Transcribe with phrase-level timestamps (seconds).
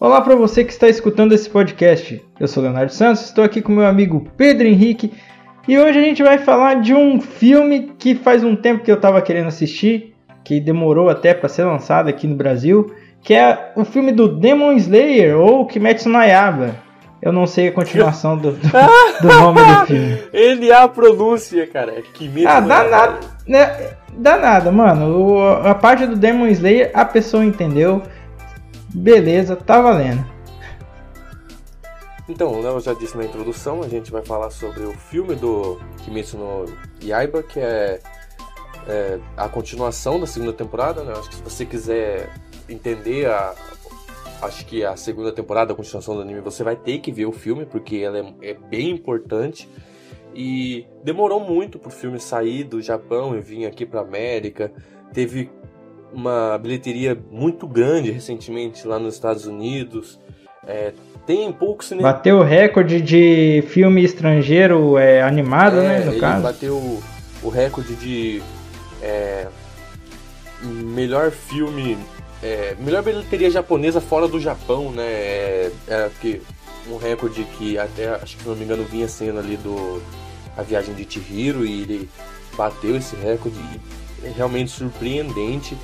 [0.00, 2.24] Olá para você que está escutando esse podcast.
[2.38, 5.12] Eu sou Leonardo Santos, estou aqui com meu amigo Pedro Henrique
[5.66, 8.94] e hoje a gente vai falar de um filme que faz um tempo que eu
[8.94, 10.14] estava querendo assistir,
[10.44, 14.74] que demorou até para ser lançado aqui no Brasil, que é o filme do Demon
[14.74, 16.76] Slayer ou Kimetsu no Yaiba.
[17.20, 18.68] Eu não sei a continuação do, do,
[19.20, 20.18] do nome do filme.
[20.32, 21.90] Ele é a pronúncia, cara.
[21.98, 23.18] É Kimetsu ah, dá nada,
[23.48, 23.90] né?
[24.16, 25.18] Dá nada, mano.
[25.18, 28.00] O, a parte do Demon Slayer a pessoa entendeu.
[28.94, 30.24] Beleza, tá valendo.
[32.28, 35.80] Então, o Léo já disse na introdução, a gente vai falar sobre o filme do
[36.04, 36.66] Kimetsu no
[37.02, 38.00] Yaiba, que é,
[38.86, 41.12] é a continuação da segunda temporada, né?
[41.12, 42.30] Acho que se você quiser
[42.68, 43.54] entender a,
[44.42, 47.32] acho que a segunda temporada, a continuação do anime, você vai ter que ver o
[47.32, 49.68] filme, porque ela é, é bem importante.
[50.34, 54.70] E demorou muito pro filme sair do Japão e vir aqui pra América.
[55.14, 55.50] Teve
[56.12, 60.18] uma bilheteria muito grande recentemente lá nos Estados Unidos.
[60.66, 60.92] É,
[61.26, 62.12] tem pouco cinema.
[62.12, 66.04] Bateu o recorde de filme estrangeiro é, animado, é, né?
[66.04, 66.42] No ele caso.
[66.42, 66.74] Bateu
[67.42, 68.42] o, recorde de
[69.02, 69.46] é,
[70.62, 71.98] melhor filme.
[72.42, 75.02] É, melhor bilheteria japonesa fora do Japão, né?
[75.04, 76.40] É, é que
[76.90, 80.02] um recorde que até, acho que se não me engano, vinha sendo ali do
[80.56, 82.10] A Viagem de Chihiro e ele
[82.56, 83.58] bateu esse recorde.
[84.24, 85.76] É realmente surpreendente.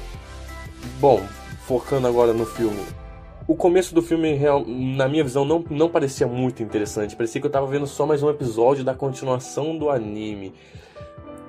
[1.00, 1.20] Bom,
[1.66, 2.82] focando agora no filme.
[3.46, 4.38] O começo do filme,
[4.96, 7.14] na minha visão, não, não parecia muito interessante.
[7.14, 10.54] Parecia que eu tava vendo só mais um episódio da continuação do anime.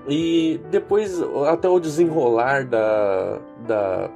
[0.07, 3.39] E depois, até o desenrolar da.
[3.65, 4.09] da...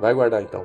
[0.00, 0.64] Vai guardar então.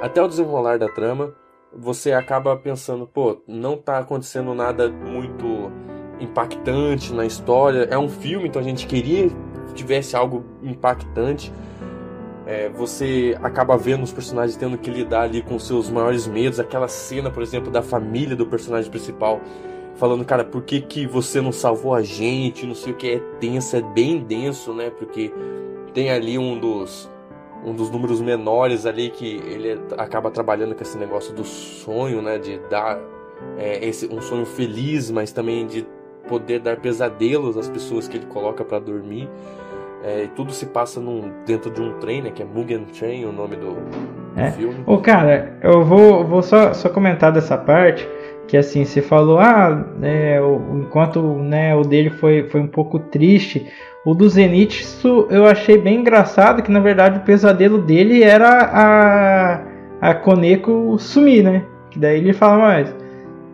[0.00, 1.34] Até o desenrolar da trama,
[1.74, 5.70] você acaba pensando, pô, não tá acontecendo nada muito
[6.20, 7.88] impactante na história.
[7.90, 9.28] É um filme, então a gente queria
[9.68, 11.52] que tivesse algo impactante.
[12.46, 16.58] É, você acaba vendo os personagens tendo que lidar ali com seus maiores medos.
[16.58, 19.40] Aquela cena, por exemplo, da família do personagem principal
[19.94, 22.66] falando, cara, por que, que você não salvou a gente?
[22.66, 24.90] Não sei o que, é tenso, é bem denso, né?
[24.90, 25.32] Porque
[25.94, 27.10] tem ali um dos
[27.64, 32.38] um dos números menores ali que ele acaba trabalhando com esse negócio do sonho, né?
[32.38, 33.00] De dar
[33.56, 35.86] é, esse, um sonho feliz, mas também de
[36.28, 39.28] poder dar pesadelos às pessoas que ele coloca para dormir.
[40.04, 42.30] É, tudo se passa num, dentro de um trem, né?
[42.34, 44.50] Que é Mugen Train, o nome do, do é.
[44.50, 44.82] filme.
[44.84, 48.08] Ô, cara, eu vou, vou só, só comentar dessa parte.
[48.48, 52.98] Que assim, você falou, ah, é, o, enquanto né, o dele foi, foi um pouco
[52.98, 53.70] triste,
[54.04, 60.10] o do Zenitsu eu achei bem engraçado, que na verdade o pesadelo dele era a,
[60.10, 61.64] a Koneko sumir, né?
[61.88, 62.94] Que daí ele fala mais,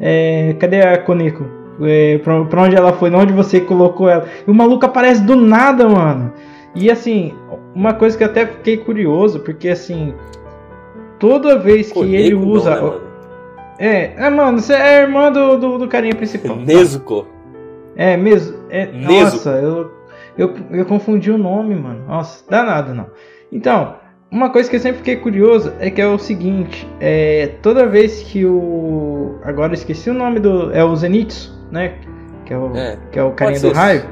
[0.01, 1.58] é, cadê a Koneko?
[1.83, 3.13] É, pra, pra, onde ela foi?
[3.13, 4.27] Onde você colocou ela?
[4.47, 6.33] E o maluco aparece do nada, mano.
[6.75, 7.35] E assim,
[7.75, 10.15] uma coisa que eu até fiquei curioso, porque assim,
[11.19, 12.77] toda vez que ele usa.
[12.77, 13.01] Não, né,
[13.79, 16.57] é, é, mano, você é irmã do, do, do carinha principal.
[16.57, 17.27] Nezuko.
[17.95, 18.57] É, mesmo.
[18.71, 19.91] É, nossa, eu,
[20.37, 22.05] eu, eu confundi o nome, mano.
[22.07, 23.07] Nossa, danado não.
[23.53, 23.97] Então,
[24.31, 28.23] uma coisa que eu sempre fiquei curioso é que é o seguinte: é, toda vez
[28.23, 29.39] que o.
[29.43, 30.73] Agora eu esqueci o nome do.
[30.73, 31.93] É o Zenitsu, né?
[32.45, 34.03] Que é o, é, que é o carinha do raio.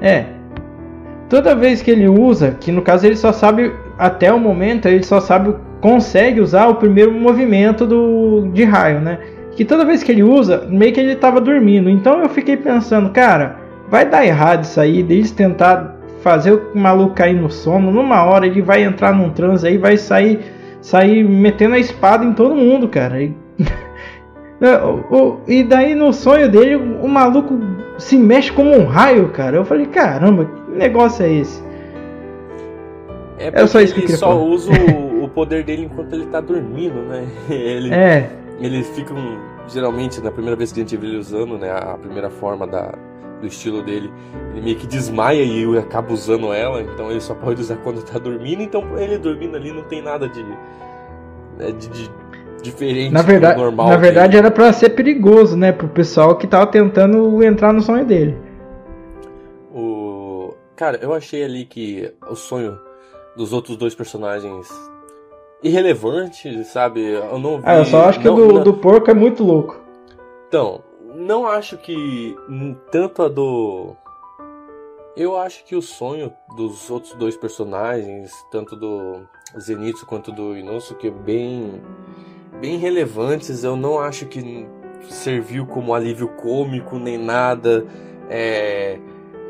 [0.00, 0.24] É.
[1.28, 5.02] Toda vez que ele usa, que no caso ele só sabe, até o momento, ele
[5.02, 9.18] só sabe, consegue usar o primeiro movimento do, de raio, né?
[9.52, 11.90] Que toda vez que ele usa, meio que ele tava dormindo.
[11.90, 13.56] Então eu fiquei pensando, cara,
[13.90, 18.46] vai dar errado isso aí, deles tentar fazer o maluco cair no sono, numa hora
[18.46, 20.40] ele vai entrar num transe aí, vai sair
[20.80, 23.22] sair metendo a espada em todo mundo, cara.
[23.22, 23.34] E,
[25.46, 27.58] e daí no sonho dele, o maluco
[27.96, 29.56] se mexe como um raio, cara.
[29.56, 31.62] Eu falei, caramba, que negócio é esse?
[33.38, 34.42] É, é só isso que ele só falar.
[34.42, 37.28] usa o, o, poder dele enquanto ele tá dormindo, né?
[37.48, 38.30] Ele, é.
[38.60, 41.96] Ele fica, um, geralmente, na primeira vez que a gente vê ele usando, né, a
[41.96, 42.92] primeira forma da,
[43.40, 44.12] do estilo dele,
[44.50, 48.18] ele meio que desmaia e acaba usando ela, então ele só pode usar quando tá
[48.18, 52.10] dormindo, então ele dormindo ali não tem nada de, né, de, de
[52.62, 53.88] diferente na verdade, do normal.
[53.88, 58.04] Na verdade era para ser perigoso, né, pro pessoal que tava tentando entrar no sonho
[58.04, 58.36] dele.
[59.72, 62.78] O cara, eu achei ali que o sonho
[63.36, 64.68] dos outros dois personagens
[65.62, 67.00] irrelevante, sabe?
[67.00, 67.62] Eu não vi.
[67.64, 69.80] Ah, eu só acho que não, o do, do porco é muito louco.
[70.48, 70.82] Então,
[71.14, 72.36] não acho que
[72.90, 73.94] tanto a do.
[75.16, 79.26] Eu acho que o sonho dos outros dois personagens, tanto do
[79.58, 81.82] Zenitsu quanto do Inosuke, é bem,
[82.60, 83.64] bem relevantes.
[83.64, 84.66] Eu não acho que
[85.08, 87.86] serviu como alívio cômico nem nada.
[88.28, 88.98] É,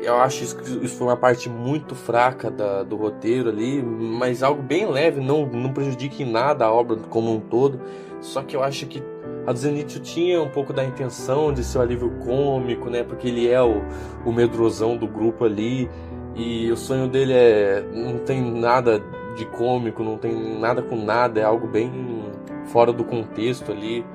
[0.01, 4.61] eu acho isso, isso foi uma parte muito fraca da, do roteiro ali, mas algo
[4.61, 7.79] bem leve, não, não prejudica em nada a obra como um todo.
[8.21, 9.03] Só que eu acho que
[9.45, 13.03] a do tinha um pouco da intenção de ser um alívio cômico, né?
[13.03, 13.81] Porque ele é o,
[14.25, 15.89] o medrosão do grupo ali.
[16.35, 17.83] E o sonho dele é.
[17.93, 19.01] não tem nada
[19.35, 21.89] de cômico, não tem nada com nada, é algo bem
[22.71, 24.05] fora do contexto ali.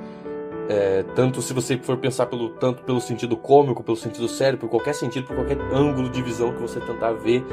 [0.69, 4.69] É, tanto se você for pensar pelo tanto pelo sentido cômico, pelo sentido sério, por
[4.69, 7.45] qualquer sentido, por qualquer ângulo de visão que você tentar ver,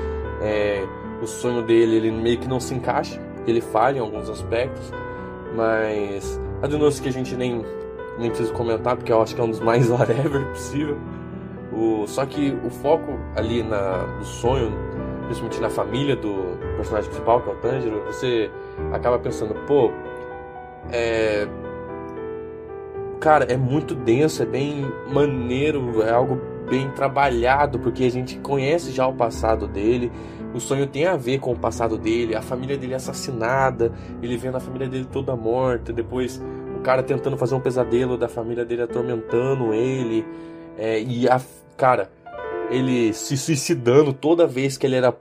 [0.42, 0.86] é,
[1.22, 4.94] o sonho dele ele meio que não se encaixa, ele falha em alguns aspectos,
[5.56, 7.66] mas a denúncia que a gente nem
[8.18, 10.98] nem preciso comentar porque eu acho que é um dos mais whatever possível.
[11.74, 14.72] O, só que o foco ali na, no sonho,
[15.26, 18.52] principalmente na família do personagem principal, que é o Tanjiro, você
[18.92, 19.90] acaba pensando, pô,
[20.90, 21.48] é,
[23.20, 28.92] cara, é muito denso, é bem maneiro, é algo bem trabalhado, porque a gente conhece
[28.92, 30.12] já o passado dele.
[30.54, 33.92] O sonho tem a ver com o passado dele, a família dele é assassinada,
[34.22, 36.42] ele vendo a família dele toda morta, depois
[36.78, 40.26] o cara tentando fazer um pesadelo da família dele atormentando ele,
[40.78, 41.40] é, e a
[41.78, 42.12] cara,
[42.70, 45.14] ele se suicidando toda vez que ele era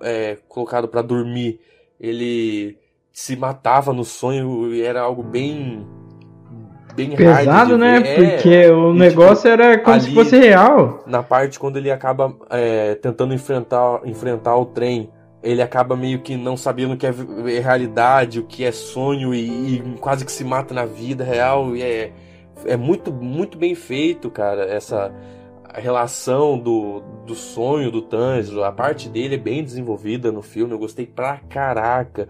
[0.00, 1.60] é, colocado para dormir,
[2.00, 2.78] ele
[3.16, 5.86] se matava no sonho e era algo bem
[6.94, 7.96] bem pesado, né?
[7.96, 11.02] É, Porque o e, negócio tipo, era como se fosse real.
[11.06, 15.10] Na parte quando ele acaba é, tentando enfrentar, enfrentar o trem,
[15.42, 17.14] ele acaba meio que não sabendo o que é,
[17.56, 21.74] é realidade, o que é sonho e, e, quase que se mata na vida real.
[21.74, 22.12] E é,
[22.66, 25.10] é muito, muito bem feito, cara, essa
[25.74, 28.62] relação do, do sonho do Tanjiro.
[28.62, 32.28] A parte dele é bem desenvolvida no filme, eu gostei pra caraca.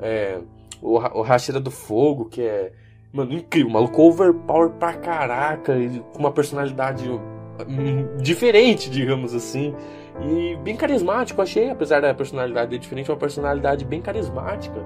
[0.00, 0.38] É,
[0.82, 2.72] o, o Hashira do Fogo, que é
[3.16, 5.74] Mano, incrível, maluco overpower pra caraca,
[6.12, 9.74] com uma personalidade hum, diferente, digamos assim.
[10.20, 14.84] E bem carismático, achei, apesar da personalidade diferente, uma personalidade bem carismática.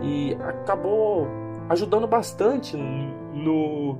[0.00, 1.28] E acabou
[1.68, 3.98] ajudando bastante no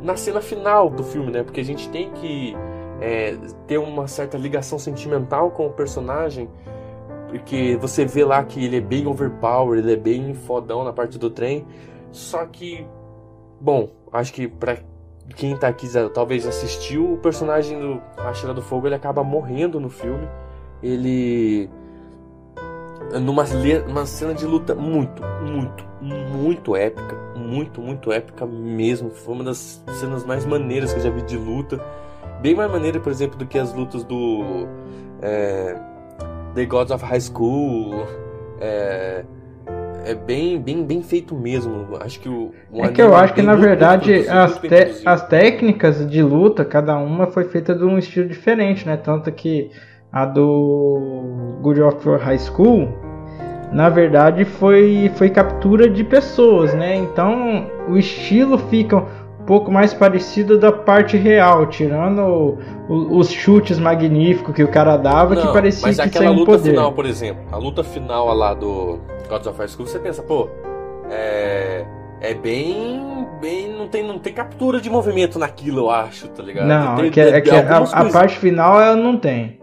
[0.00, 1.42] na cena final do filme, né?
[1.42, 2.56] Porque a gente tem que
[3.02, 6.48] é, ter uma certa ligação sentimental com o personagem.
[7.32, 11.18] Porque você vê lá que ele é bem overpower, ele é bem fodão na parte
[11.18, 11.66] do trem.
[12.10, 12.86] Só que,
[13.58, 14.76] bom, acho que pra
[15.34, 19.88] quem tá aqui talvez assistiu, o personagem do Rachira do Fogo ele acaba morrendo no
[19.88, 20.28] filme.
[20.82, 21.70] Ele.
[23.22, 23.44] Numa
[23.88, 27.16] uma cena de luta muito, muito, muito épica.
[27.34, 29.10] Muito, muito épica mesmo.
[29.10, 31.82] Foi uma das cenas mais maneiras que eu já vi de luta.
[32.42, 34.66] Bem mais maneira, por exemplo, do que as lutas do.
[35.22, 35.91] É,
[36.54, 38.06] The Gods of High School.
[38.60, 39.24] É,
[40.04, 41.96] é bem, bem, bem feito mesmo.
[42.00, 46.06] Acho que o, o é que eu acho que na verdade as, te, as técnicas
[46.08, 48.96] de luta, cada uma foi feita de um estilo diferente, né?
[48.96, 49.70] Tanto que
[50.12, 52.88] a do Good of High School,
[53.72, 56.96] na verdade foi foi captura de pessoas, né?
[56.96, 59.04] Então o estilo fica
[59.46, 62.58] pouco mais parecido da parte real, tirando o,
[62.88, 66.52] o, os chutes magníficos que o cara dava, Não, que parecia mas que aquela luta
[66.52, 66.70] poder.
[66.70, 70.48] final, por exemplo, a luta final lá do Gods of High School, você pensa, pô,
[71.10, 71.84] é,
[72.20, 76.66] é bem, bem, não tem, não tem captura de movimento naquilo, eu acho, tá ligado?
[76.66, 79.60] Não, tem, é que, é que a, a, parte final ela não tem.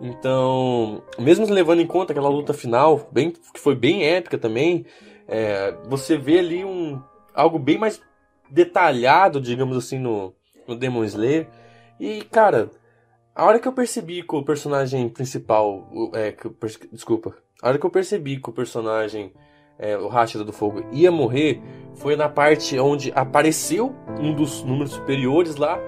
[0.00, 4.86] Então, mesmo levando em conta aquela luta final, bem, que foi bem épica também,
[5.28, 6.98] é, você vê ali um
[7.34, 8.00] algo bem mais
[8.50, 10.34] detalhado, digamos assim, no,
[10.66, 11.48] no Demon Slayer.
[11.98, 12.70] E, cara,
[13.34, 15.88] a hora que eu percebi que o personagem principal.
[16.14, 16.50] É, que,
[16.92, 17.34] desculpa.
[17.62, 19.32] A hora que eu percebi que o personagem,
[19.78, 21.60] é, o Rashida do Fogo, ia morrer,
[21.94, 25.78] foi na parte onde apareceu um dos números superiores lá.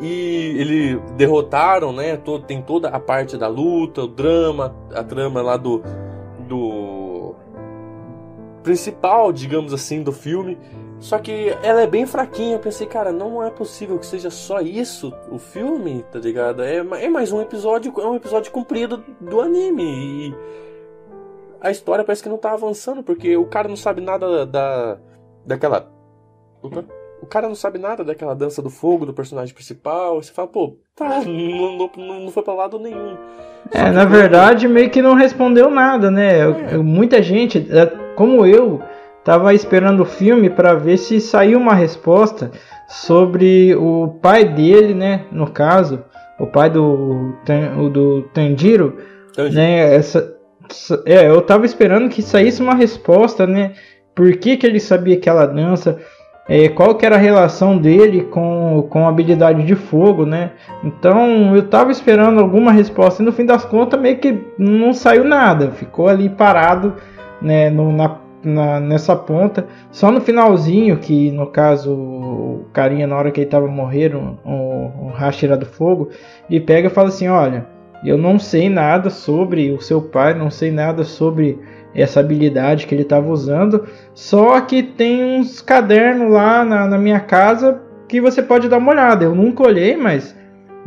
[0.00, 2.16] E ele derrotaram, né?
[2.16, 5.82] Todo, tem toda a parte da luta, o drama, a trama lá do.
[6.46, 7.34] do.
[8.62, 10.56] principal, digamos assim, do filme.
[11.00, 12.56] Só que ela é bem fraquinha.
[12.56, 16.62] Eu pensei, cara, não é possível que seja só isso o filme, tá ligado?
[16.62, 20.30] É, é mais um episódio, é um episódio comprido do anime.
[20.30, 20.34] E
[21.60, 24.98] a história parece que não tá avançando, porque o cara não sabe nada da.
[25.44, 25.90] daquela.
[27.20, 30.22] O cara não sabe nada daquela dança do fogo do personagem principal.
[30.22, 33.16] Você fala, pô, tá, não, não, não foi pra lado nenhum.
[33.72, 36.40] Só é, na verdade, meio que não respondeu nada, né?
[36.40, 36.76] É.
[36.76, 38.80] Muita gente, é, como eu
[39.24, 42.50] Tava esperando o filme para ver se saiu uma resposta
[42.86, 45.26] sobre o pai dele, né?
[45.30, 46.04] No caso,
[46.38, 47.34] o pai do,
[47.92, 48.96] do Tanjiro,
[49.52, 49.94] né?
[49.94, 50.34] Essa,
[51.04, 53.72] é, eu tava esperando que saísse uma resposta, né?
[54.14, 55.98] Por que, que ele sabia aquela dança?
[56.48, 60.52] é, qual que era a relação dele com, com a habilidade de fogo, né?
[60.82, 65.24] Então eu tava esperando alguma resposta e no fim das contas meio que não saiu
[65.24, 66.94] nada, ficou ali parado
[67.42, 69.66] né, no, na, na, nessa ponta.
[69.90, 75.06] Só no finalzinho, que no caso o carinha na hora que ele tava morrendo, o,
[75.06, 76.10] o Hashira do Fogo,
[76.48, 77.66] ele pega e fala assim, olha,
[78.04, 81.58] eu não sei nada sobre o seu pai, não sei nada sobre
[81.94, 83.86] essa habilidade que ele estava usando.
[84.14, 88.92] Só que tem uns cadernos lá na, na, minha casa que você pode dar uma
[88.92, 89.24] olhada.
[89.24, 90.36] Eu nunca olhei, mas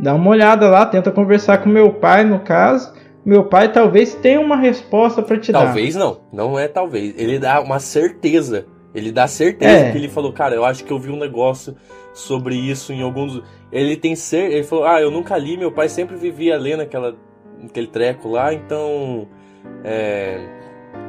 [0.00, 2.92] dá uma olhada lá, tenta conversar com meu pai no caso.
[3.24, 6.00] Meu pai talvez tenha uma resposta para te talvez dar.
[6.00, 7.14] Talvez não, não é talvez.
[7.16, 8.66] Ele dá uma certeza.
[8.94, 9.92] Ele dá certeza é.
[9.92, 11.76] que ele falou, cara, eu acho que eu vi um negócio
[12.12, 13.42] sobre isso em alguns.
[13.70, 17.16] Ele tem ser, ele falou, ah, eu nunca li, meu pai sempre vivia lendo aquela,
[17.64, 19.26] aquele treco lá, então
[19.82, 20.38] é,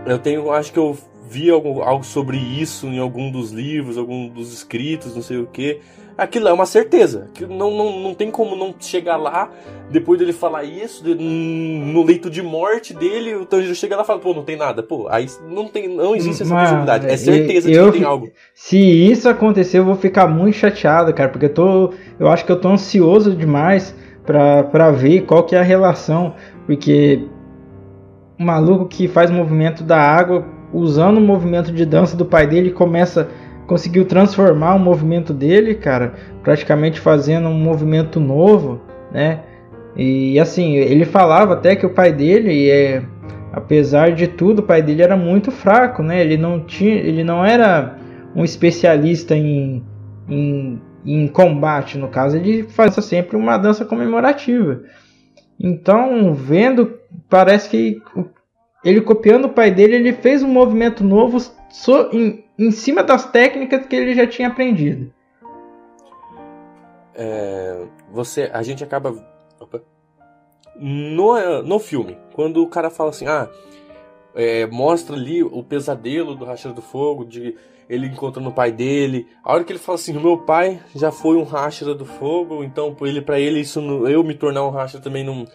[0.06, 0.98] eu tenho, acho que eu
[1.30, 5.48] vi algo, algo sobre isso em algum dos livros, algum dos escritos, não sei o
[5.48, 5.82] que.
[6.18, 7.28] Aquilo é uma certeza.
[7.34, 9.50] Que não, não, não tem como não chegar lá,
[9.90, 14.06] depois dele falar isso, de, no leito de morte dele, o Tanjiro chega lá e
[14.06, 14.84] fala, pô, não tem nada.
[14.84, 17.08] Pô, aí não, tem, não existe essa Mas, possibilidade.
[17.08, 18.30] É certeza eu, de que tem algo.
[18.54, 21.94] Se isso acontecer, eu vou ficar muito chateado, cara, porque eu tô.
[22.20, 26.36] Eu acho que eu tô ansioso demais pra, pra ver qual que é a relação.
[26.66, 27.28] Porque
[28.40, 32.72] um maluco que faz movimento da água usando o movimento de dança do pai dele
[32.72, 33.30] começa
[33.68, 39.42] conseguiu transformar o movimento dele, cara, praticamente fazendo um movimento novo, né?
[39.96, 43.04] E assim, ele falava até que o pai dele é
[43.54, 46.22] apesar de tudo, o pai dele era muito fraco, né?
[46.22, 48.00] Ele não tinha, ele não era
[48.36, 49.86] um especialista em,
[50.28, 54.82] em, em combate, no caso, ele fazia sempre uma dança comemorativa.
[55.60, 56.98] Então, vendo,
[57.30, 58.02] parece que
[58.84, 61.40] ele copiando o pai dele, ele fez um movimento novo
[61.70, 65.14] so, em, em cima das técnicas que ele já tinha aprendido.
[67.16, 69.14] É, você, a gente acaba
[69.60, 69.82] opa,
[70.76, 73.48] no, no filme, quando o cara fala assim, ah,
[74.36, 77.56] é, mostra ali o pesadelo do Racha do Fogo, de
[77.88, 79.28] ele encontrando o pai dele.
[79.44, 82.96] A hora que ele fala assim, meu pai já foi um Racha do Fogo, então
[83.02, 85.46] ele para ele isso eu me tornar um Racha também não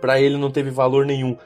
[0.00, 1.36] para ele não teve valor nenhum.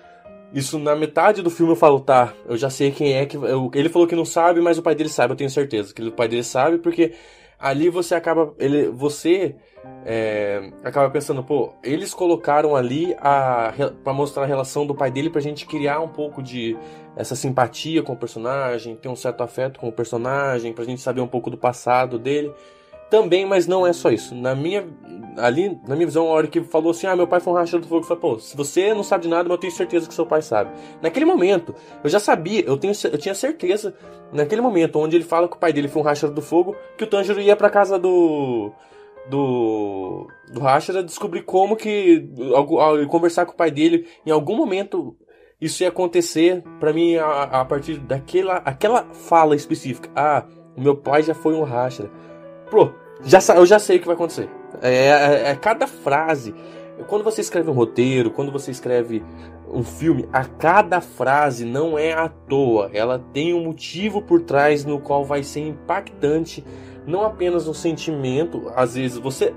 [0.53, 3.37] Isso na metade do filme eu falo, tá, eu já sei quem é que.
[3.37, 6.03] Eu, ele falou que não sabe, mas o pai dele sabe, eu tenho certeza que
[6.03, 7.15] o pai dele sabe, porque
[7.59, 8.53] ali você acaba.
[8.59, 9.57] Ele, você
[10.05, 13.73] é, acaba pensando, pô, eles colocaram ali a
[14.05, 16.77] para mostrar a relação do pai dele pra gente criar um pouco de
[17.17, 21.23] essa simpatia com o personagem, ter um certo afeto com o personagem, pra gente saber
[21.23, 22.53] um pouco do passado dele
[23.13, 24.35] também, mas não é só isso.
[24.35, 24.87] Na minha
[25.37, 27.83] ali, na minha visão, a hora que falou assim: "Ah, meu pai foi um rachador
[27.83, 30.09] do fogo", eu falei: "Pô, se você não sabe de nada, mas eu tenho certeza
[30.09, 30.71] que seu pai sabe".
[31.03, 33.95] Naquele momento, eu já sabia, eu tenho eu tinha certeza
[34.33, 37.05] naquele momento onde ele fala que o pai dele foi um rachador do fogo, que
[37.05, 38.73] o Tanjiro ia para casa do
[39.29, 45.15] do do Hashira descobrir como que ao, conversar com o pai dele em algum momento
[45.61, 50.11] isso ia acontecer para mim a, a, partir daquela aquela fala específica.
[50.17, 50.45] Ah,
[50.77, 52.11] meu pai já foi um Hashira.
[52.71, 52.91] Pô,
[53.25, 54.49] já, eu já sei o que vai acontecer.
[54.81, 56.55] É, é, é, cada frase.
[57.07, 59.25] Quando você escreve um roteiro, quando você escreve
[59.73, 62.91] um filme, a cada frase não é à toa.
[62.93, 66.65] Ela tem um motivo por trás no qual vai ser impactante,
[67.07, 68.71] não apenas no sentimento.
[68.77, 69.55] Às vezes você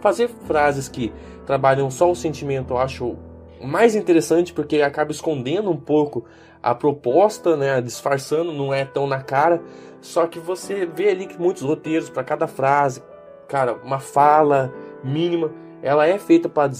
[0.00, 1.12] fazer frases que
[1.46, 3.16] trabalham só o sentimento, eu acho
[3.60, 6.24] mais interessante porque acaba escondendo um pouco
[6.62, 9.62] a proposta, né, disfarçando, não é tão na cara.
[10.00, 13.02] Só que você vê ali que muitos roteiros para cada frase,
[13.48, 15.50] cara, uma fala mínima,
[15.82, 16.70] ela é feita para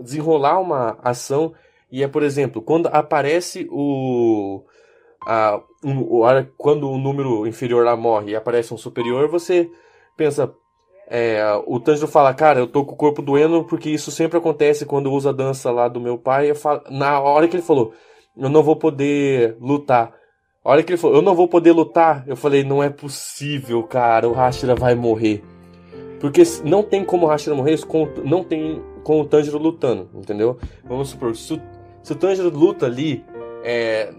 [0.00, 1.54] desenrolar uma ação.
[1.90, 4.62] E é, por exemplo, quando aparece o.
[5.26, 6.04] A, um,
[6.56, 9.70] quando o número inferior lá morre e aparece um superior, você
[10.16, 10.52] pensa.
[11.14, 14.86] É, o Tanjiro fala, cara, eu tô com o corpo doendo porque isso sempre acontece
[14.86, 16.54] quando eu uso a dança lá do meu pai.
[16.54, 17.92] Falo, na hora que ele falou,
[18.36, 20.14] eu não vou poder lutar.
[20.64, 23.82] A hora que ele falou, eu não vou poder lutar, eu falei, não é possível,
[23.82, 25.42] cara, o Hashira vai morrer.
[26.22, 30.56] Porque não tem como o Hashira morrer, com, não tem com o Tanjiro lutando, entendeu?
[30.84, 31.60] Vamos supor, se o,
[32.00, 33.24] se o Tanjiro luta ali,
[33.64, 34.14] é,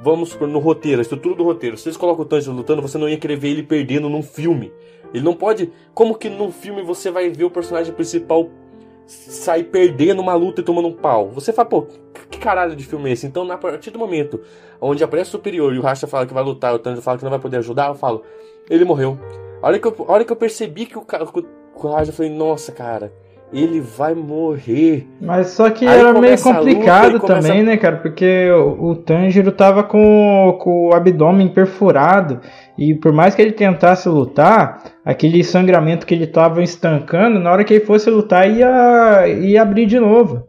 [0.00, 2.98] vamos supor, no roteiro, a estrutura do roteiro, se eles colocam o Tanjiro lutando, você
[2.98, 4.72] não ia querer ver ele perdendo num filme.
[5.12, 5.72] Ele não pode.
[5.92, 8.48] Como que num filme você vai ver o personagem principal
[9.04, 11.30] sair perdendo uma luta e tomando um pau?
[11.30, 11.82] Você fala, pô,
[12.30, 13.26] que caralho de filme é esse?
[13.26, 14.40] Então, a partir do momento
[14.80, 17.24] onde aparece o superior e o Racha fala que vai lutar, o Tanjiro fala que
[17.24, 18.22] não vai poder ajudar, eu falo,
[18.70, 19.18] ele morreu.
[19.62, 22.72] A hora que eu, hora que eu percebi que o, que o eu falei, nossa,
[22.72, 23.12] cara,
[23.52, 25.06] ele vai morrer.
[25.20, 27.62] Mas só que Aí era meio complicado luta, também, começa...
[27.62, 27.98] né, cara?
[27.98, 32.40] Porque o, o Tanjiro tava com, com o abdômen perfurado.
[32.76, 37.62] E por mais que ele tentasse lutar, aquele sangramento que ele tava estancando, na hora
[37.62, 40.42] que ele fosse lutar, ia, ia abrir de novo.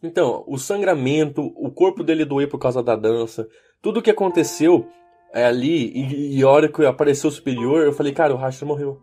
[0.00, 3.48] Então, o sangramento, o corpo dele doer por causa da dança,
[3.82, 4.86] tudo que aconteceu
[5.32, 9.00] ali, e, e a hora que apareceu o superior, eu falei, cara, o Rashtra morreu.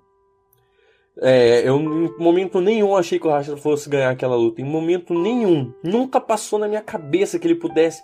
[1.21, 4.61] É, eu em momento nenhum achei que o Rashtra fosse ganhar aquela luta.
[4.61, 5.73] Em momento nenhum.
[5.83, 8.03] Nunca passou na minha cabeça que ele pudesse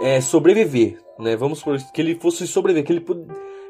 [0.00, 0.98] é, sobreviver.
[1.18, 1.36] Né?
[1.36, 2.86] Vamos por que ele fosse sobreviver.
[2.86, 3.04] Que ele,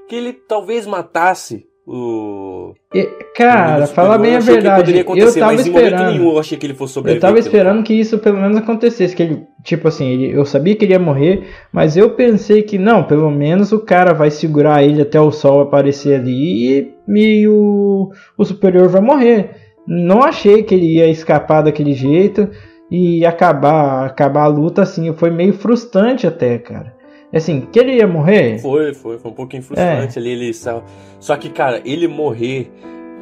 [0.09, 2.75] que ele talvez matasse o.
[2.93, 3.05] E,
[3.37, 4.93] cara, fala bem a verdade.
[4.99, 6.21] eu tava esperando.
[6.21, 7.19] Eu achei que ele fosse sobreviver.
[7.19, 9.15] Eu tava esperando que isso pelo menos acontecesse.
[9.15, 12.77] Que ele, tipo assim, ele, eu sabia que ele ia morrer, mas eu pensei que
[12.77, 17.49] não, pelo menos o cara vai segurar ele até o sol aparecer ali e, e
[17.49, 19.51] o, o superior vai morrer.
[19.87, 22.51] Não achei que ele ia escapar daquele jeito
[22.91, 25.13] e acabar, acabar a luta assim.
[25.13, 26.96] Foi meio frustrante até, cara.
[27.33, 28.59] Assim, que ele ia morrer?
[28.61, 30.21] Foi, foi, foi um pouquinho frustrante é.
[30.21, 30.31] ali.
[30.31, 32.71] Ele Só que, cara, ele morrer,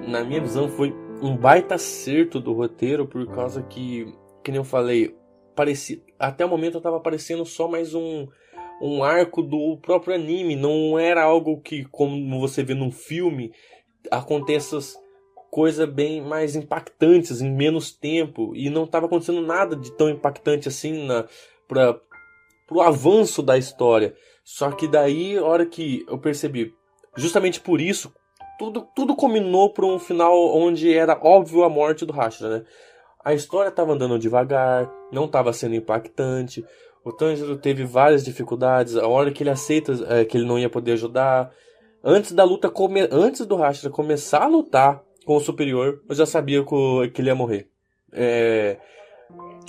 [0.06, 4.06] na minha visão, foi um baita acerto do roteiro, por causa que,
[4.42, 5.14] que nem eu falei,
[5.54, 8.26] parecia, até o momento eu tava parecendo só mais um,
[8.80, 10.54] um arco do próprio anime.
[10.54, 13.52] Não era algo que, como você vê num filme,
[14.11, 14.78] aconteça
[15.50, 18.54] coisas bem mais impactantes em menos tempo.
[18.54, 21.26] E não tava acontecendo nada de tão impactante assim na,
[21.66, 21.99] pra,
[22.66, 24.14] pro avanço da história.
[24.44, 26.75] Só que daí, a hora que eu percebi,
[27.16, 28.12] justamente por isso,
[28.59, 32.64] tudo, tudo combinou para um final onde era óbvio a morte do Rashtra, né?
[33.25, 36.64] A história estava andando devagar, não estava sendo impactante.
[37.02, 38.97] O Tanjiro teve várias dificuldades.
[38.97, 41.50] A hora que ele aceita é, que ele não ia poder ajudar,
[42.02, 43.09] antes da luta come...
[43.11, 46.62] antes do Rashtra começar a lutar com o superior, eu já sabia
[47.12, 47.68] que ele ia morrer.
[48.12, 48.78] É...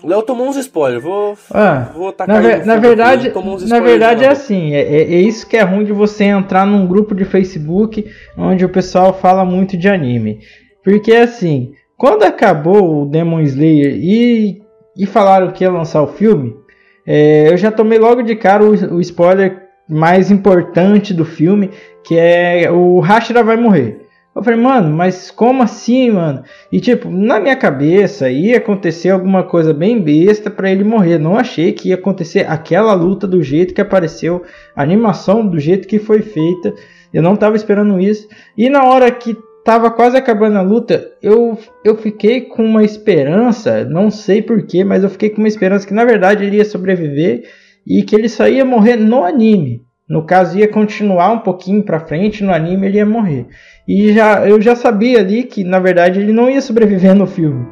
[0.05, 3.31] Léo tomou uns spoilers, vou, ah, vou tacar na, na verdade,
[3.67, 6.87] na verdade é assim, é, é, é, isso que é ruim de você entrar num
[6.87, 8.05] grupo de Facebook
[8.37, 10.39] onde o pessoal fala muito de anime.
[10.83, 14.61] Porque assim, quando acabou o Demon Slayer e,
[14.97, 16.55] e falaram que ia lançar o filme,
[17.05, 21.71] é, eu já tomei logo de cara o, o spoiler mais importante do filme,
[22.03, 24.04] que é o Hashira vai morrer.
[24.35, 26.43] Eu falei, mano, mas como assim, mano?
[26.69, 31.17] E tipo, na minha cabeça ia acontecer alguma coisa bem besta para ele morrer.
[31.17, 34.43] Não achei que ia acontecer aquela luta do jeito que apareceu,
[34.75, 36.73] a animação do jeito que foi feita.
[37.13, 38.27] Eu não tava esperando isso.
[38.57, 43.85] E na hora que tava quase acabando a luta, eu, eu fiquei com uma esperança,
[43.85, 47.49] não sei porquê, mas eu fiquei com uma esperança que na verdade ele ia sobreviver
[47.87, 49.84] e que ele só ia morrer no anime.
[50.07, 53.47] No caso, ia continuar um pouquinho para frente no anime, ele ia morrer.
[53.87, 57.65] E já, eu já sabia ali que, na verdade, ele não ia sobreviver no filme.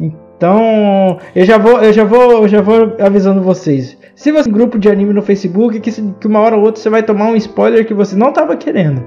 [0.00, 3.98] Então, eu já vou, eu já vou, eu já vou avisando vocês.
[4.14, 6.80] Se você tem um grupo de anime no Facebook, que, que uma hora ou outra
[6.80, 9.04] você vai tomar um spoiler que você não estava querendo.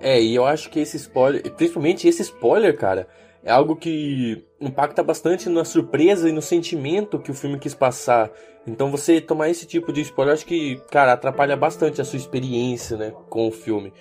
[0.00, 3.06] É, e eu acho que esse spoiler, principalmente esse spoiler, cara,
[3.44, 8.30] é algo que impacta bastante na surpresa e no sentimento que o filme quis passar.
[8.66, 12.96] Então você tomar esse tipo de spoiler, acho que, cara, atrapalha bastante a sua experiência,
[12.96, 13.92] né, com o filme.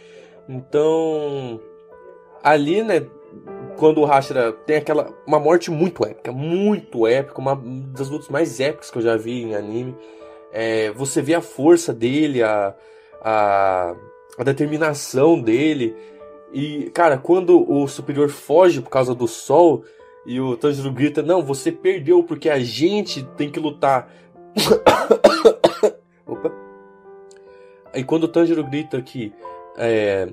[0.47, 1.59] Então,
[2.43, 3.07] ali, né,
[3.77, 7.55] quando o Hashira tem aquela uma morte muito épica, muito épica, uma
[7.87, 9.95] das lutas mais épicas que eu já vi em anime.
[10.51, 12.75] É, você vê a força dele, a,
[13.21, 13.95] a,
[14.37, 15.95] a determinação dele.
[16.53, 19.83] E, cara, quando o superior foge por causa do sol
[20.25, 24.13] e o Tanjiro grita: Não, você perdeu porque a gente tem que lutar.
[26.25, 26.51] Opa.
[27.93, 29.33] Aí quando o Tanjiro grita que.
[29.77, 30.27] É...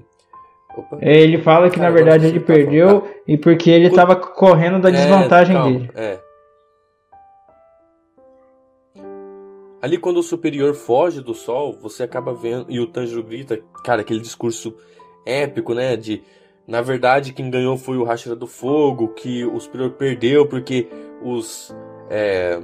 [1.00, 4.88] é ele fala que na verdade ele perdeu tá e porque ele estava correndo da
[4.88, 5.90] é, desvantagem é, calma, dele.
[5.94, 6.18] É.
[9.80, 14.00] Ali quando o superior foge do sol, você acaba vendo e o Tanjiro grita, cara,
[14.00, 14.76] aquele discurso
[15.24, 15.96] épico, né?
[15.96, 16.22] De
[16.66, 20.88] na verdade quem ganhou foi o Hashira do Fogo, que o Superior perdeu porque
[21.22, 21.74] os
[22.10, 22.60] é,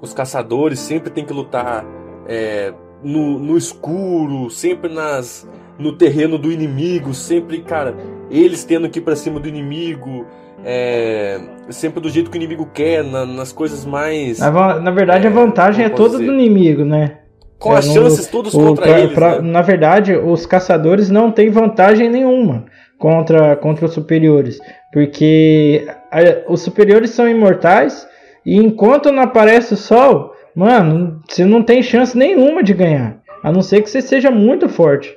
[0.00, 1.84] os caçadores sempre tem que lutar
[2.26, 7.96] é, no, no escuro, sempre nas no terreno do inimigo, sempre, cara,
[8.30, 10.26] eles tendo que ir pra cima do inimigo,
[10.62, 14.38] é, sempre do jeito que o inimigo quer, na, nas coisas mais.
[14.38, 17.16] Na, na verdade, é, a vantagem é toda do inimigo, né?
[17.58, 19.14] Com as chances todos contra pra, eles.
[19.14, 19.50] Pra, né?
[19.50, 22.66] Na verdade, os caçadores não têm vantagem nenhuma
[22.98, 24.58] contra, contra os superiores.
[24.92, 28.06] Porque a, os superiores são imortais
[28.44, 33.20] e enquanto não aparece o sol, mano, você não tem chance nenhuma de ganhar.
[33.42, 35.14] A não ser que você seja muito forte.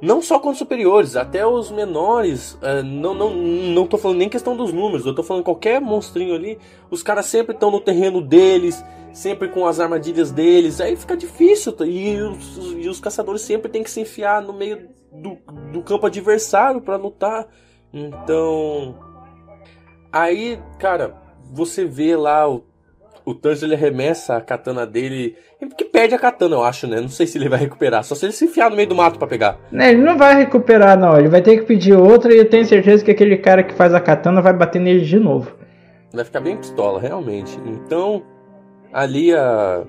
[0.00, 2.54] não só com os superiores, até os menores.
[2.54, 6.34] Uh, não, não, não tô falando nem questão dos números, eu tô falando qualquer monstrinho
[6.34, 6.58] ali.
[6.90, 10.80] Os caras sempre estão no terreno deles, sempre com as armadilhas deles.
[10.80, 11.74] Aí fica difícil.
[11.86, 15.38] E os, e os caçadores sempre têm que se enfiar no meio do,
[15.72, 17.46] do campo adversário para lutar.
[17.92, 19.13] Então.
[20.14, 21.14] Aí, cara,
[21.52, 22.64] você vê lá o
[23.24, 25.34] o Tanjiro ele arremessa a katana dele.
[25.78, 27.00] Que perde a katana, eu acho, né?
[27.00, 28.04] Não sei se ele vai recuperar.
[28.04, 29.58] Só se ele se enfiar no meio do mato para pegar.
[29.72, 31.18] É, ele não vai recuperar, não.
[31.18, 33.94] Ele vai ter que pedir outra e eu tenho certeza que aquele cara que faz
[33.94, 35.56] a katana vai bater nele de novo.
[36.12, 37.58] Vai ficar bem pistola, realmente.
[37.64, 38.22] Então,
[38.92, 39.84] ali a.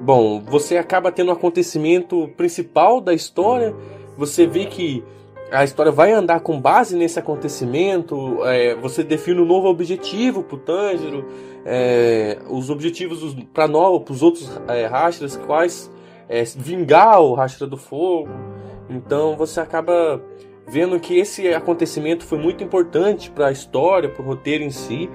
[0.00, 3.72] Bom, você acaba tendo o um acontecimento principal da história.
[4.18, 5.04] Você vê que
[5.52, 8.44] a história vai andar com base nesse acontecimento.
[8.44, 11.26] É, você define um novo objetivo pro Tanjiro,
[11.64, 14.88] é, os objetivos para para os outros é,
[15.46, 15.90] quais
[16.28, 18.30] é, vingar o Rastra do Fogo.
[18.88, 20.22] Então você acaba
[20.66, 25.10] vendo que esse acontecimento foi muito importante para a história, para o roteiro em si.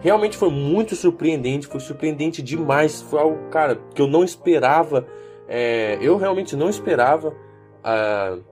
[0.00, 3.02] Realmente foi muito surpreendente, foi surpreendente demais.
[3.02, 5.06] Foi algo, cara, que eu não esperava.
[5.46, 7.28] É, eu realmente não esperava.
[7.84, 8.51] Uh,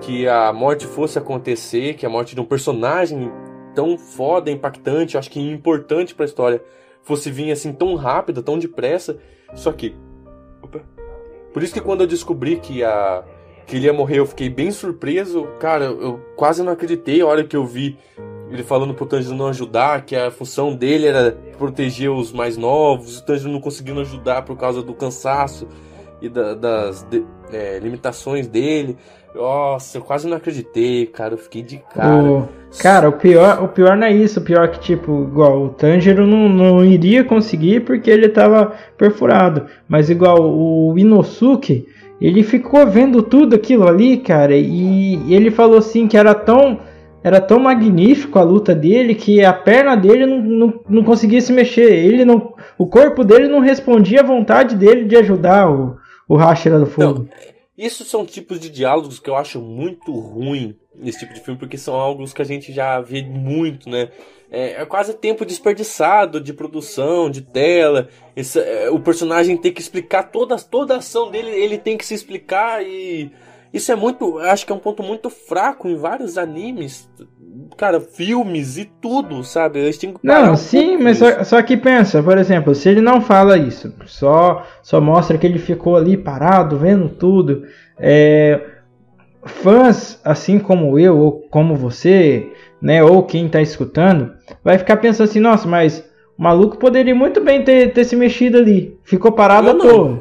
[0.00, 3.30] que a morte fosse acontecer, que a morte de um personagem
[3.74, 6.62] tão foda, impactante, acho que importante para a história,
[7.02, 9.18] fosse vir assim tão rápida, tão depressa.
[9.54, 9.94] Só que
[10.62, 10.80] opa,
[11.52, 13.24] por isso que quando eu descobri que a
[13.66, 15.46] que ele ia morrer, eu fiquei bem surpreso.
[15.60, 17.96] Cara, eu quase não acreditei a hora que eu vi
[18.50, 23.18] ele falando pro Tanjiro não ajudar, que a função dele era proteger os mais novos,
[23.18, 25.66] o Tanjiro não conseguindo ajudar por causa do cansaço
[26.22, 28.96] e da, das de, é, limitações dele.
[29.34, 31.34] Nossa, eu quase não acreditei, cara.
[31.34, 32.22] Eu fiquei de cara.
[32.22, 32.48] O,
[32.80, 34.38] cara, o pior, o pior não é isso.
[34.38, 38.72] O pior é que, tipo, igual o Tanjiro não, não iria conseguir porque ele tava
[38.96, 39.66] perfurado.
[39.88, 41.88] Mas igual o Inosuke,
[42.20, 44.54] ele ficou vendo tudo aquilo ali, cara.
[44.54, 46.78] E ele falou assim que era tão.
[47.24, 51.52] Era tão magnífico a luta dele que a perna dele não, não, não conseguia se
[51.52, 51.92] mexer.
[51.92, 55.96] Ele não, o corpo dele não respondia à vontade dele de ajudar o,
[56.32, 57.20] o Hashira do Fogo.
[57.20, 57.28] Não,
[57.76, 61.76] isso são tipos de diálogos que eu acho muito ruim nesse tipo de filme, porque
[61.76, 64.10] são algo que a gente já vê muito, né?
[64.50, 68.08] É, é quase tempo desperdiçado de produção, de tela.
[68.36, 72.04] Esse, é, o personagem tem que explicar toda, toda a ação dele, ele tem que
[72.04, 73.30] se explicar e.
[73.72, 74.38] Isso é muito.
[74.38, 77.08] Acho que é um ponto muito fraco em vários animes.
[77.76, 79.78] Cara, filmes e tudo, sabe?
[79.78, 83.20] Eles têm que Não, sim, mas só, só, que pensa, por exemplo, se ele não
[83.20, 87.64] fala isso, só, só mostra que ele ficou ali parado, vendo tudo.
[87.98, 88.60] É,
[89.44, 94.32] fãs, assim como eu, ou como você, né, ou quem está escutando,
[94.62, 96.04] vai ficar pensando assim, nossa, mas
[96.38, 98.98] o maluco poderia muito bem ter, ter se mexido ali.
[99.02, 100.08] Ficou parado à toa.
[100.08, 100.20] Não,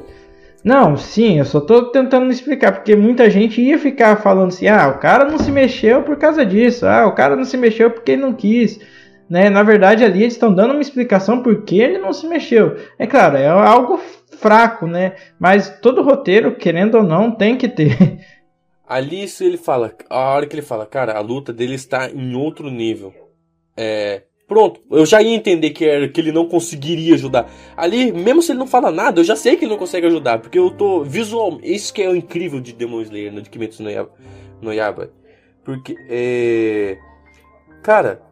[0.95, 4.99] sim, eu só tô tentando explicar, porque muita gente ia ficar falando assim: ah, o
[4.99, 8.21] cara não se mexeu por causa disso, ah, o cara não se mexeu porque ele
[8.21, 8.79] não quis.
[9.29, 9.49] Né?
[9.49, 12.77] Na verdade, ali eles estão dando uma explicação por que ele não se mexeu.
[12.99, 13.99] É claro, é algo
[14.37, 15.15] fraco, né?
[15.39, 18.19] Mas todo roteiro, querendo ou não, tem que ter.
[18.85, 22.35] Ali isso ele fala, a hora que ele fala, cara, a luta dele está em
[22.35, 23.13] outro nível.
[23.77, 27.49] É, Pronto, eu já ia entender que, era, que ele não conseguiria ajudar.
[27.77, 30.39] Ali, mesmo se ele não fala nada, eu já sei que ele não consegue ajudar.
[30.39, 31.57] Porque eu tô visual.
[31.63, 34.11] Isso que é o incrível de Demon Slayer, né, de Kimetsu no Yaba.
[34.61, 35.09] No Yaba.
[35.63, 36.97] Porque, é.
[37.81, 38.23] Cara,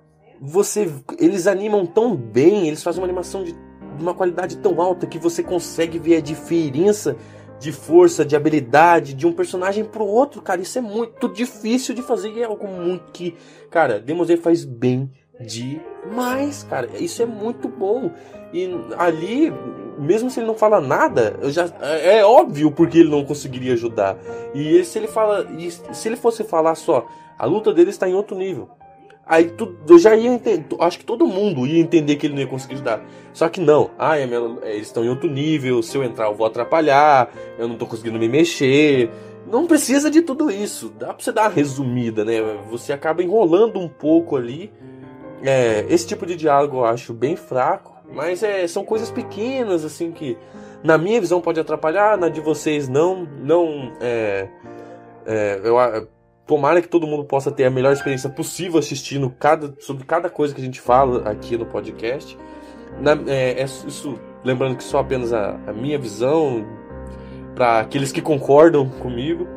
[0.42, 0.92] você.
[1.18, 3.56] Eles animam tão bem, eles fazem uma animação de
[3.98, 7.16] uma qualidade tão alta que você consegue ver a diferença
[7.62, 10.60] de força, de habilidade de um personagem pro outro, cara.
[10.60, 13.38] Isso é muito difícil de fazer e é algo muito que,
[13.70, 16.90] cara, Demon Slayer faz bem demais, cara.
[17.00, 18.12] Isso é muito bom.
[18.54, 19.54] E ali,
[19.98, 23.74] mesmo se ele não fala nada, eu já é, é óbvio porque ele não conseguiria
[23.74, 24.18] ajudar.
[24.54, 25.48] E se ele fala,
[25.94, 28.70] se ele fosse falar só, a luta dele está em outro nível.
[29.26, 32.42] Aí tu, eu já ia entender, acho que todo mundo ia entender que ele não
[32.42, 33.06] ia conseguir ajudar.
[33.32, 36.34] Só que não, ah, é é, eles estão em outro nível, se eu entrar eu
[36.34, 39.12] vou atrapalhar, eu não estou conseguindo me mexer.
[39.46, 42.42] Não precisa de tudo isso, dá pra você dar uma resumida, né?
[42.72, 44.72] Você acaba enrolando um pouco ali
[45.44, 50.12] é, esse tipo de diálogo eu acho bem fraco, mas é, são coisas pequenas assim
[50.12, 50.38] que
[50.84, 54.48] na minha visão pode atrapalhar, na de vocês não, não é,
[55.26, 56.08] é, eu
[56.46, 60.54] tomara que todo mundo possa ter a melhor experiência possível assistindo cada sobre cada coisa
[60.54, 62.38] que a gente fala aqui no podcast.
[63.00, 66.66] Na, é, é isso lembrando que só apenas a, a minha visão
[67.54, 69.48] para aqueles que concordam comigo.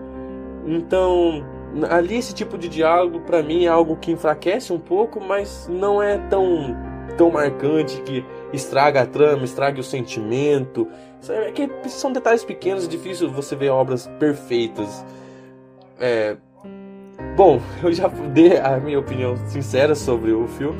[0.66, 1.42] Então
[1.90, 6.02] ali esse tipo de diálogo para mim é algo que enfraquece um pouco, mas não
[6.02, 6.76] é tão
[7.16, 10.88] tão marcante que estraga a trama, estraga o sentimento.
[11.28, 15.04] É que são detalhes pequenos, é difícil você ver obras perfeitas.
[16.00, 16.36] É,
[17.36, 20.78] bom, eu já dei a minha opinião sincera sobre o filme.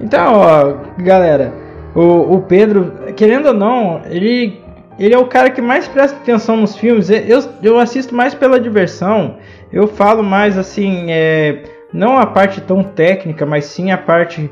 [0.00, 1.52] Então, ó, galera,
[1.94, 4.63] o, o Pedro, querendo ou não, ele,
[4.98, 7.10] ele é o cara que mais presta atenção nos filmes.
[7.10, 9.38] Eu, eu assisto mais pela diversão.
[9.72, 14.50] Eu falo mais assim, é, não a parte tão técnica, mas sim a parte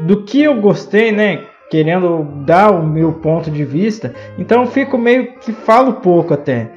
[0.00, 1.40] do que eu gostei, né?
[1.70, 4.14] Querendo dar o meu ponto de vista.
[4.38, 6.68] Então fico meio que falo pouco até.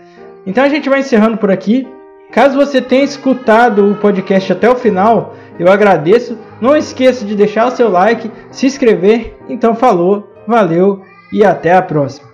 [0.46, 1.88] Então a gente vai encerrando por aqui.
[2.32, 6.38] Caso você tenha escutado o podcast até o final, eu agradeço.
[6.60, 9.38] Não esqueça de deixar o seu like, se inscrever.
[9.50, 12.27] Então falou, valeu e até a próxima.